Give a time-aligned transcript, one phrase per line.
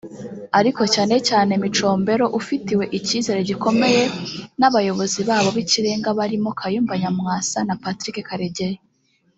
[0.59, 4.01] ariko cyane cyane Micombero ufitiwe icyizere gikomeye
[4.59, 8.79] n’Abayobozi babo b’ikirenga barimo Kayumba Nyamwasa na Patrick Karegeya